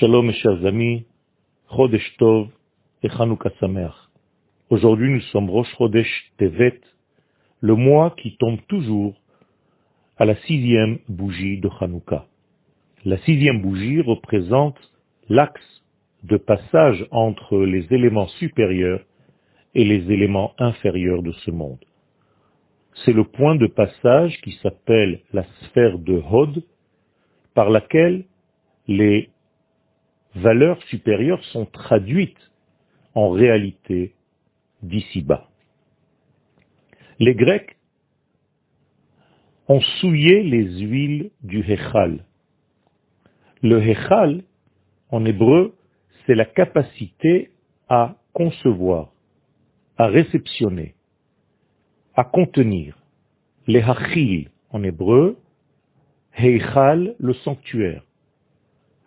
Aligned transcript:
Shalom 0.00 0.26
mes 0.26 0.32
chers 0.32 0.66
amis, 0.66 1.06
Chodesh 1.70 2.16
Tov 2.16 2.48
et 3.04 3.08
Chanukah 3.10 3.50
Sameach. 3.60 3.94
Aujourd'hui 4.68 5.08
nous 5.08 5.20
sommes 5.30 5.48
Rosh 5.48 5.72
Chodesh 5.78 6.32
Tevet, 6.36 6.80
le 7.60 7.76
mois 7.76 8.12
qui 8.16 8.36
tombe 8.38 8.58
toujours 8.66 9.14
à 10.16 10.24
la 10.24 10.34
sixième 10.46 10.98
bougie 11.08 11.60
de 11.60 11.70
Chanukah. 11.78 12.26
La 13.04 13.18
sixième 13.18 13.62
bougie 13.62 14.00
représente 14.00 14.78
l'axe 15.28 15.84
de 16.24 16.38
passage 16.38 17.06
entre 17.12 17.58
les 17.58 17.86
éléments 17.94 18.28
supérieurs 18.40 19.04
et 19.76 19.84
les 19.84 20.10
éléments 20.10 20.54
inférieurs 20.58 21.22
de 21.22 21.30
ce 21.44 21.52
monde. 21.52 21.84
C'est 23.04 23.12
le 23.12 23.22
point 23.22 23.54
de 23.54 23.68
passage 23.68 24.40
qui 24.40 24.58
s'appelle 24.60 25.20
la 25.32 25.44
sphère 25.62 26.00
de 26.00 26.20
Hod, 26.32 26.64
par 27.54 27.70
laquelle 27.70 28.24
les 28.88 29.30
valeurs 30.34 30.82
supérieures 30.84 31.44
sont 31.46 31.66
traduites 31.66 32.50
en 33.14 33.30
réalité 33.30 34.14
d'ici-bas. 34.82 35.48
Les 37.18 37.34
Grecs 37.34 37.76
ont 39.68 39.80
souillé 40.00 40.42
les 40.42 40.80
huiles 40.80 41.30
du 41.42 41.60
Hechal. 41.60 42.24
Le 43.62 43.80
Hechal, 43.80 44.42
en 45.10 45.24
hébreu, 45.24 45.74
c'est 46.26 46.34
la 46.34 46.44
capacité 46.44 47.50
à 47.88 48.16
concevoir, 48.32 49.12
à 49.96 50.06
réceptionner, 50.06 50.94
à 52.14 52.24
contenir. 52.24 52.98
Les 53.66 53.80
Hachil, 53.80 54.50
en 54.70 54.82
hébreu, 54.82 55.38
Heichal, 56.36 57.14
le 57.18 57.32
sanctuaire. 57.34 58.02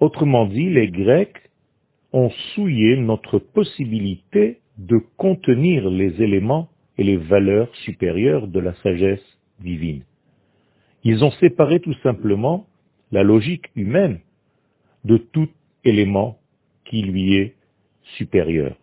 Autrement 0.00 0.46
dit, 0.46 0.70
les 0.70 0.88
Grecs 0.88 1.50
ont 2.12 2.30
souillé 2.54 2.96
notre 2.96 3.38
possibilité 3.38 4.60
de 4.78 4.98
contenir 5.16 5.90
les 5.90 6.22
éléments 6.22 6.68
et 6.96 7.04
les 7.04 7.16
valeurs 7.16 7.74
supérieures 7.84 8.46
de 8.46 8.60
la 8.60 8.74
sagesse 8.76 9.24
divine. 9.60 10.02
Ils 11.04 11.24
ont 11.24 11.30
séparé 11.32 11.80
tout 11.80 11.94
simplement 12.02 12.66
la 13.10 13.22
logique 13.22 13.70
humaine 13.74 14.20
de 15.04 15.16
tout 15.16 15.48
élément 15.84 16.38
qui 16.84 17.02
lui 17.02 17.34
est 17.34 17.54
supérieur. 18.16 18.76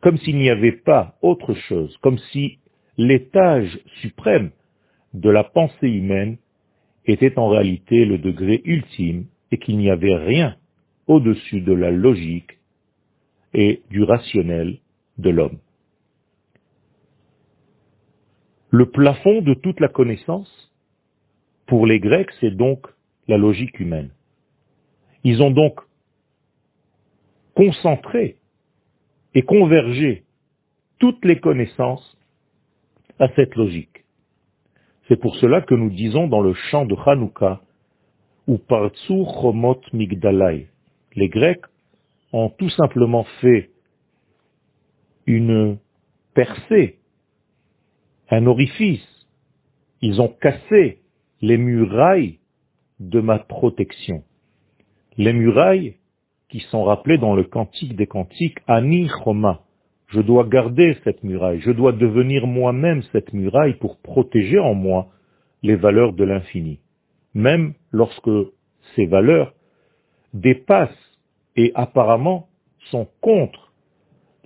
Comme 0.00 0.18
s'il 0.18 0.36
n'y 0.36 0.50
avait 0.50 0.72
pas 0.72 1.16
autre 1.22 1.54
chose, 1.54 1.96
comme 2.02 2.18
si 2.32 2.58
l'étage 2.98 3.78
suprême 4.00 4.50
de 5.14 5.30
la 5.30 5.44
pensée 5.44 5.88
humaine 5.88 6.38
était 7.06 7.38
en 7.38 7.48
réalité 7.48 8.04
le 8.04 8.18
degré 8.18 8.62
ultime 8.64 9.26
et 9.50 9.58
qu'il 9.58 9.78
n'y 9.78 9.90
avait 9.90 10.16
rien 10.16 10.56
au-dessus 11.06 11.60
de 11.60 11.72
la 11.72 11.90
logique 11.90 12.58
et 13.54 13.82
du 13.90 14.02
rationnel 14.02 14.78
de 15.18 15.30
l'homme. 15.30 15.58
Le 18.70 18.90
plafond 18.90 19.40
de 19.42 19.54
toute 19.54 19.80
la 19.80 19.88
connaissance, 19.88 20.72
pour 21.66 21.86
les 21.86 22.00
Grecs, 22.00 22.30
c'est 22.40 22.54
donc 22.54 22.86
la 23.28 23.38
logique 23.38 23.80
humaine. 23.80 24.10
Ils 25.24 25.42
ont 25.42 25.50
donc 25.50 25.80
concentré 27.54 28.36
et 29.34 29.42
convergé 29.42 30.24
toutes 30.98 31.24
les 31.24 31.40
connaissances 31.40 32.16
à 33.18 33.28
cette 33.34 33.54
logique. 33.54 34.04
C'est 35.08 35.20
pour 35.20 35.36
cela 35.36 35.62
que 35.62 35.74
nous 35.74 35.90
disons 35.90 36.26
dans 36.26 36.40
le 36.40 36.52
chant 36.52 36.84
de 36.84 36.94
Hanouka, 36.94 37.60
ou 38.46 38.58
Partsu 38.58 39.24
Chomot 39.24 39.80
Migdalai. 39.92 40.68
Les 41.14 41.28
Grecs 41.28 41.64
ont 42.32 42.48
tout 42.50 42.70
simplement 42.70 43.24
fait 43.40 43.70
une 45.26 45.78
percée, 46.34 46.98
un 48.30 48.46
orifice. 48.46 49.06
Ils 50.00 50.20
ont 50.20 50.28
cassé 50.28 51.00
les 51.40 51.58
murailles 51.58 52.38
de 53.00 53.20
ma 53.20 53.38
protection. 53.38 54.22
Les 55.16 55.32
murailles 55.32 55.96
qui 56.48 56.60
sont 56.70 56.84
rappelées 56.84 57.18
dans 57.18 57.34
le 57.34 57.44
cantique 57.44 57.96
des 57.96 58.06
cantiques, 58.06 58.58
Ani 58.68 59.08
Choma. 59.08 59.62
Je 60.08 60.20
dois 60.20 60.44
garder 60.44 60.96
cette 61.02 61.24
muraille, 61.24 61.60
je 61.60 61.72
dois 61.72 61.90
devenir 61.90 62.46
moi-même 62.46 63.02
cette 63.10 63.32
muraille 63.32 63.74
pour 63.74 63.98
protéger 63.98 64.60
en 64.60 64.74
moi 64.74 65.08
les 65.64 65.74
valeurs 65.74 66.12
de 66.12 66.22
l'infini 66.22 66.78
même 67.36 67.74
lorsque 67.92 68.30
ces 68.94 69.04
valeurs 69.04 69.52
dépassent 70.32 71.20
et 71.54 71.70
apparemment 71.74 72.48
sont 72.90 73.06
contre 73.20 73.74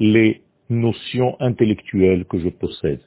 les 0.01 0.43
notions 0.69 1.37
intellectuelles 1.41 2.25
que 2.25 2.41
je 2.41 2.49
possède. 2.49 3.01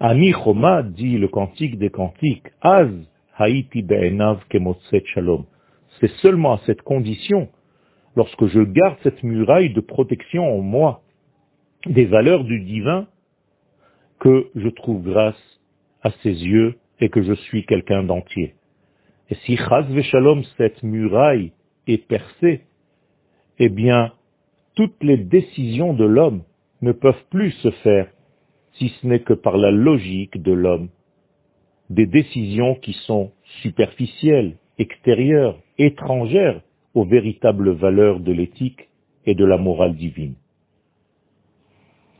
Ani 0.00 0.32
Choma 0.32 0.82
dit 0.82 1.18
le 1.18 1.28
cantique 1.28 1.78
des 1.78 1.90
cantiques, 1.90 2.48
Az 2.62 2.90
haïti 3.36 3.82
be'enav 3.82 4.40
shalom. 5.12 5.44
C'est 6.00 6.12
seulement 6.22 6.54
à 6.54 6.60
cette 6.64 6.82
condition, 6.82 7.48
lorsque 8.14 8.46
je 8.46 8.60
garde 8.60 8.96
cette 9.02 9.22
muraille 9.22 9.74
de 9.74 9.80
protection 9.80 10.58
en 10.58 10.62
moi, 10.62 11.02
des 11.84 12.06
valeurs 12.06 12.44
du 12.44 12.60
divin, 12.60 13.06
que 14.20 14.48
je 14.54 14.68
trouve 14.70 15.02
grâce 15.02 15.60
à 16.02 16.10
ses 16.22 16.32
yeux 16.32 16.76
et 17.00 17.10
que 17.10 17.22
je 17.22 17.34
suis 17.34 17.66
quelqu'un 17.66 18.02
d'entier. 18.02 18.54
Et 19.30 19.34
si 19.44 19.56
Chaz 19.56 19.86
Shalom, 20.02 20.44
cette 20.56 20.82
muraille 20.82 21.52
est 21.86 22.06
percée, 22.06 22.62
eh 23.58 23.68
bien, 23.68 24.12
toutes 24.74 25.02
les 25.02 25.16
décisions 25.16 25.94
de 25.94 26.04
l'homme 26.04 26.42
ne 26.82 26.92
peuvent 26.92 27.24
plus 27.30 27.52
se 27.52 27.70
faire 27.70 28.08
si 28.74 28.90
ce 29.00 29.06
n'est 29.06 29.20
que 29.20 29.32
par 29.32 29.56
la 29.56 29.70
logique 29.70 30.40
de 30.42 30.52
l'homme. 30.52 30.88
Des 31.88 32.06
décisions 32.06 32.74
qui 32.74 32.92
sont 33.06 33.32
superficielles, 33.62 34.56
extérieures, 34.78 35.58
étrangères 35.78 36.60
aux 36.94 37.04
véritables 37.04 37.70
valeurs 37.70 38.20
de 38.20 38.32
l'éthique 38.32 38.88
et 39.24 39.34
de 39.34 39.44
la 39.44 39.56
morale 39.56 39.96
divine. 39.96 40.34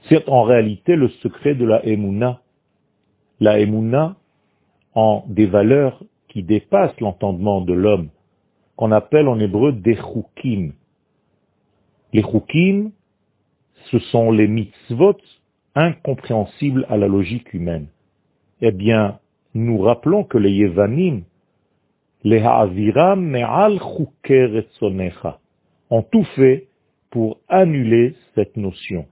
C'est 0.08 0.28
en 0.28 0.42
réalité 0.42 0.96
le 0.96 1.08
secret 1.08 1.54
de 1.54 1.64
la 1.64 1.84
Emouna. 1.84 2.40
La 3.40 3.58
Emouna, 3.58 4.16
en 4.94 5.24
des 5.28 5.46
valeurs 5.46 6.02
qui 6.36 6.42
dépasse 6.42 6.92
l'entendement 7.00 7.62
de 7.62 7.72
l'homme, 7.72 8.10
qu'on 8.76 8.92
appelle 8.92 9.26
en 9.26 9.40
hébreu 9.40 9.72
des 9.72 9.96
choukim. 9.96 10.74
Les 12.12 12.20
choukim, 12.20 12.90
ce 13.90 13.98
sont 13.98 14.30
les 14.30 14.46
mitzvot 14.46 15.16
incompréhensibles 15.74 16.84
à 16.90 16.98
la 16.98 17.08
logique 17.08 17.54
humaine. 17.54 17.86
Eh 18.60 18.70
bien, 18.70 19.18
nous 19.54 19.78
rappelons 19.78 20.24
que 20.24 20.36
les 20.36 20.52
Yevanim, 20.52 21.22
les 22.22 22.42
Ha'aviram 22.42 23.24
me'al 23.24 23.78
ont 25.88 26.02
tout 26.02 26.24
fait 26.36 26.68
pour 27.08 27.38
annuler 27.48 28.14
cette 28.34 28.58
notion. 28.58 29.06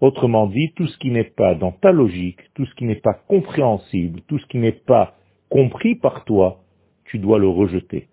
Autrement 0.00 0.48
dit, 0.48 0.72
tout 0.74 0.88
ce 0.88 0.98
qui 0.98 1.12
n'est 1.12 1.22
pas 1.22 1.54
dans 1.54 1.70
ta 1.70 1.92
logique, 1.92 2.40
tout 2.54 2.66
ce 2.66 2.74
qui 2.74 2.86
n'est 2.86 2.96
pas 2.96 3.14
compréhensible, 3.14 4.22
tout 4.26 4.40
ce 4.40 4.46
qui 4.46 4.58
n'est 4.58 4.72
pas 4.72 5.14
compris 5.56 5.94
par 5.94 6.26
toi, 6.26 6.60
tu 7.06 7.18
dois 7.18 7.38
le 7.38 7.48
rejeter. 7.48 8.08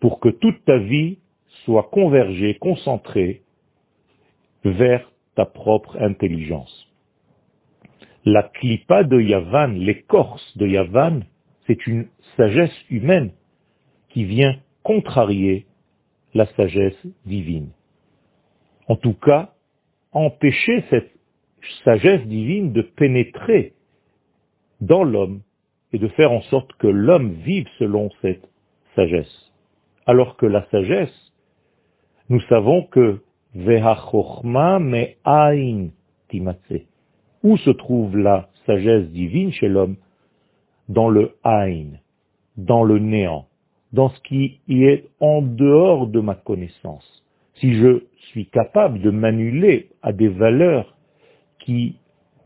Pour 0.00 0.18
que 0.18 0.28
toute 0.28 0.64
ta 0.64 0.78
vie 0.78 1.18
soit 1.64 1.84
convergée, 1.92 2.58
concentrée 2.58 3.42
vers 4.64 5.12
ta 5.36 5.44
propre 5.44 5.96
intelligence. 6.02 6.88
La 8.24 8.42
clipa 8.42 9.04
de 9.04 9.20
Yavan, 9.20 9.68
l'écorce 9.68 10.58
de 10.58 10.66
Yavan, 10.66 11.20
c'est 11.68 11.86
une 11.86 12.08
sagesse 12.36 12.84
humaine 12.90 13.30
qui 14.08 14.24
vient 14.24 14.56
contrarier 14.82 15.66
la 16.34 16.46
sagesse 16.56 17.06
divine. 17.26 17.70
En 18.88 18.96
tout 18.96 19.14
cas, 19.14 19.54
empêcher 20.10 20.82
cette 20.90 21.12
sagesse 21.84 22.26
divine 22.26 22.72
de 22.72 22.82
pénétrer 22.82 23.74
dans 24.80 25.04
l'homme 25.04 25.42
et 25.92 25.98
de 25.98 26.08
faire 26.08 26.32
en 26.32 26.42
sorte 26.42 26.72
que 26.74 26.86
l'homme 26.86 27.32
vive 27.44 27.66
selon 27.78 28.10
cette 28.22 28.48
sagesse. 28.94 29.52
Alors 30.06 30.36
que 30.36 30.46
la 30.46 30.66
sagesse, 30.70 31.32
nous 32.28 32.40
savons 32.42 32.84
que 32.84 33.20
me 33.54 35.06
ain 35.24 35.88
Où 37.42 37.56
se 37.56 37.70
trouve 37.70 38.16
la 38.16 38.48
sagesse 38.66 39.08
divine 39.10 39.52
chez 39.52 39.68
l'homme? 39.68 39.96
Dans 40.88 41.08
le 41.08 41.36
ain, 41.44 41.98
dans 42.56 42.82
le 42.82 42.98
néant, 42.98 43.46
dans 43.92 44.08
ce 44.08 44.20
qui 44.22 44.60
est 44.68 45.04
en 45.20 45.42
dehors 45.42 46.06
de 46.06 46.20
ma 46.20 46.34
connaissance. 46.34 47.24
Si 47.54 47.74
je 47.74 48.04
suis 48.30 48.46
capable 48.46 49.00
de 49.00 49.10
m'annuler 49.10 49.90
à 50.02 50.12
des 50.12 50.28
valeurs 50.28 50.96
qui 51.58 51.96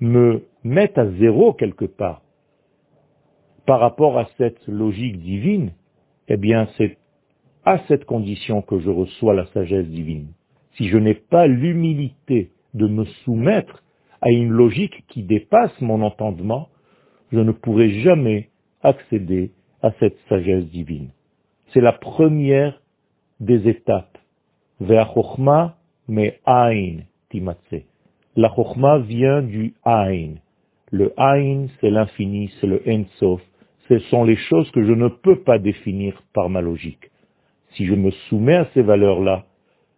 me 0.00 0.44
mettent 0.62 0.98
à 0.98 1.10
zéro 1.12 1.52
quelque 1.52 1.84
part, 1.84 2.22
par 3.66 3.80
rapport 3.80 4.18
à 4.18 4.28
cette 4.36 4.66
logique 4.66 5.18
divine, 5.20 5.72
eh 6.28 6.36
bien 6.36 6.68
c'est 6.76 6.98
à 7.64 7.78
cette 7.88 8.04
condition 8.04 8.62
que 8.62 8.78
je 8.78 8.90
reçois 8.90 9.34
la 9.34 9.46
sagesse 9.46 9.86
divine. 9.86 10.28
Si 10.76 10.88
je 10.88 10.98
n'ai 10.98 11.14
pas 11.14 11.46
l'humilité 11.46 12.50
de 12.74 12.86
me 12.86 13.04
soumettre 13.24 13.82
à 14.20 14.30
une 14.30 14.50
logique 14.50 15.04
qui 15.08 15.22
dépasse 15.22 15.80
mon 15.80 16.02
entendement, 16.02 16.68
je 17.32 17.40
ne 17.40 17.52
pourrai 17.52 18.00
jamais 18.02 18.50
accéder 18.82 19.52
à 19.82 19.92
cette 19.98 20.18
sagesse 20.28 20.66
divine. 20.66 21.10
C'est 21.72 21.80
la 21.80 21.92
première 21.92 22.80
des 23.40 23.68
étapes. 23.68 24.18
La 24.80 25.06
Chochma 25.06 25.76
vient 28.98 29.42
du 29.42 29.74
Ain. 29.84 30.34
Le 30.90 31.12
Ain, 31.16 31.66
c'est 31.80 31.90
l'infini, 31.90 32.52
c'est 32.60 32.66
le 32.66 32.82
Ensof. 32.86 33.40
Ce 33.88 33.98
sont 34.10 34.24
les 34.24 34.36
choses 34.36 34.70
que 34.70 34.84
je 34.84 34.92
ne 34.92 35.08
peux 35.08 35.40
pas 35.40 35.58
définir 35.58 36.22
par 36.32 36.48
ma 36.48 36.60
logique. 36.60 37.10
Si 37.72 37.86
je 37.86 37.94
me 37.94 38.10
soumets 38.28 38.56
à 38.56 38.68
ces 38.72 38.82
valeurs-là, 38.82 39.44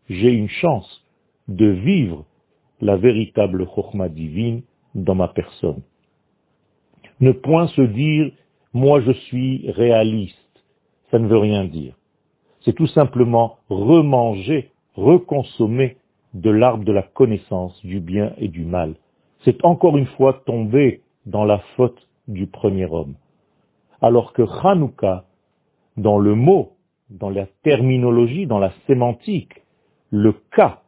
j'ai 0.09 0.33
une 0.33 0.49
chance 0.49 1.05
de 1.49 1.67
vivre 1.67 2.25
la 2.81 2.97
véritable 2.97 3.67
Chokhmah 3.75 4.09
divine 4.09 4.63
dans 4.95 5.15
ma 5.15 5.29
personne. 5.29 5.83
Ne 7.21 7.33
point 7.33 7.69
se 7.69 7.83
dire, 7.83 8.33
moi 8.73 9.01
je 9.01 9.13
suis 9.13 9.71
réaliste. 9.71 10.37
Ça 11.11 11.19
ne 11.19 11.29
veut 11.29 11.39
rien 11.39 11.65
dire. 11.65 11.95
C'est 12.63 12.75
tout 12.75 12.89
simplement 12.89 13.59
remanger, 13.69 14.71
reconsommer 14.97 15.97
de 16.35 16.51
l'arbre 16.51 16.85
de 16.85 16.93
la 16.93 17.03
connaissance 17.03 17.81
du 17.85 18.01
bien 18.01 18.33
et 18.39 18.49
du 18.49 18.65
mal. 18.65 18.97
C'est 19.45 19.65
encore 19.65 19.97
une 19.97 20.07
fois 20.07 20.43
tomber 20.45 21.03
dans 21.25 21.45
la 21.45 21.59
faute 21.77 22.09
du 22.27 22.47
premier 22.47 22.87
homme. 22.87 23.15
Alors 24.01 24.33
que 24.33 24.43
Hanouka, 24.43 25.25
dans 25.97 26.19
le 26.19 26.35
mot, 26.35 26.73
dans 27.11 27.31
la 27.31 27.47
terminologie, 27.63 28.47
dans 28.47 28.59
la 28.59 28.73
sémantique, 28.87 29.63
le 30.11 30.35
cas 30.55 30.83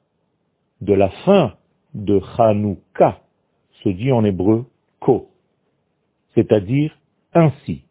de 0.81 0.95
la 0.95 1.11
fin 1.25 1.55
de 1.95 2.21
Hanouka 2.39 3.21
se 3.83 3.89
dit 3.89 4.13
en 4.13 4.25
hébreu 4.25 4.67
ko, 5.01 5.29
c'est-à-dire 6.35 6.97
ainsi. 7.33 7.83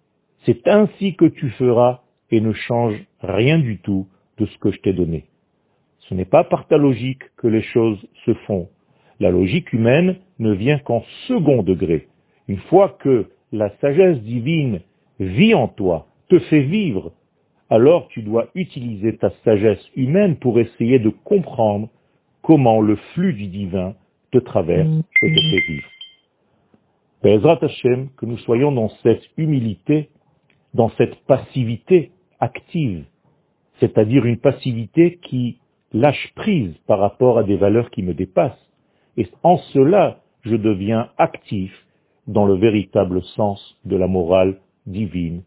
C'est 0.45 0.67
ainsi 0.67 1.15
que 1.15 1.25
tu 1.25 1.49
feras 1.51 2.01
et 2.31 2.41
ne 2.41 2.53
change 2.53 2.95
rien 3.21 3.59
du 3.59 3.79
tout 3.79 4.07
de 4.37 4.45
ce 4.45 4.57
que 4.59 4.71
je 4.71 4.79
t'ai 4.79 4.93
donné. 4.93 5.25
Ce 5.99 6.13
n'est 6.13 6.25
pas 6.25 6.43
par 6.43 6.67
ta 6.67 6.77
logique 6.77 7.23
que 7.37 7.47
les 7.47 7.61
choses 7.61 7.99
se 8.25 8.33
font. 8.45 8.69
La 9.19 9.31
logique 9.31 9.73
humaine 9.73 10.17
ne 10.39 10.53
vient 10.53 10.79
qu'en 10.79 11.03
second 11.27 11.63
degré. 11.63 12.07
Une 12.47 12.59
fois 12.69 12.89
que 12.99 13.29
la 13.51 13.69
sagesse 13.79 14.21
divine 14.21 14.81
vit 15.19 15.53
en 15.53 15.67
toi, 15.67 16.07
te 16.29 16.39
fait 16.39 16.61
vivre, 16.61 17.11
alors 17.69 18.07
tu 18.09 18.21
dois 18.21 18.47
utiliser 18.55 19.17
ta 19.17 19.31
sagesse 19.43 19.85
humaine 19.95 20.37
pour 20.37 20.59
essayer 20.59 20.99
de 20.99 21.09
comprendre 21.09 21.89
comment 22.41 22.81
le 22.81 22.95
flux 23.13 23.33
du 23.33 23.47
divin 23.47 23.95
te 24.31 24.37
traverse 24.37 24.87
et 25.23 25.35
te 25.35 25.41
fait 25.41 25.67
vivre. 25.67 25.87
Bezrat 27.23 27.59
Hashem, 27.61 28.09
que 28.15 28.25
nous 28.25 28.37
soyons 28.37 28.71
dans 28.71 28.89
cette 29.03 29.23
humilité, 29.37 30.09
dans 30.73 30.89
cette 30.97 31.15
passivité 31.25 32.11
active, 32.39 33.05
c'est-à-dire 33.79 34.25
une 34.25 34.37
passivité 34.37 35.19
qui 35.21 35.57
lâche 35.93 36.31
prise 36.35 36.75
par 36.85 36.99
rapport 36.99 37.37
à 37.37 37.43
des 37.43 37.57
valeurs 37.57 37.89
qui 37.89 38.03
me 38.03 38.13
dépassent. 38.13 38.69
Et 39.17 39.27
en 39.43 39.57
cela, 39.73 40.21
je 40.43 40.55
deviens 40.55 41.09
actif 41.17 41.73
dans 42.27 42.45
le 42.45 42.55
véritable 42.55 43.23
sens 43.23 43.77
de 43.85 43.95
la 43.95 44.07
morale 44.07 44.59
divine 44.87 45.43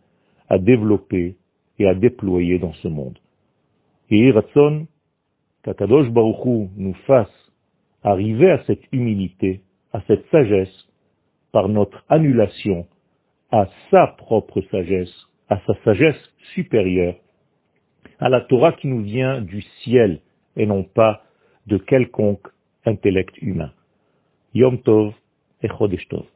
à 0.49 0.59
développer 0.59 1.37
et 1.79 1.87
à 1.87 1.95
déployer 1.95 2.59
dans 2.59 2.75
ce 2.75 2.89
monde. 2.89 3.19
Et 4.11 4.31
Ratson, 4.31 4.87
qu'Akadosh 5.63 6.11
Baruchou 6.11 6.71
nous 6.77 6.95
fasse 7.07 7.53
arriver 8.03 8.51
à 8.51 8.63
cette 8.65 8.83
humilité, 8.93 9.63
à 9.93 10.01
cette 10.07 10.29
sagesse, 10.31 10.89
par 11.53 11.69
notre 11.69 12.05
annulation 12.09 12.87
à 13.51 13.67
sa 13.91 14.07
propre 14.07 14.61
sagesse, 14.71 15.13
à 15.49 15.61
sa 15.67 15.75
sagesse 15.85 16.21
supérieure, 16.55 17.17
à 18.21 18.29
la 18.29 18.41
Torah 18.43 18.73
qui 18.73 18.87
nous 18.87 19.03
vient 19.03 19.41
du 19.41 19.63
ciel 19.83 20.21
et 20.57 20.67
non 20.67 20.85
pas 20.85 21.25
de 21.67 21.77
quelconque 21.77 22.47
intellect 22.85 23.37
humain. 23.43 23.73
Yom 24.55 24.81
Tov 24.83 25.13
et 25.63 25.69
Chodesh 25.69 26.07
Tov. 26.09 26.27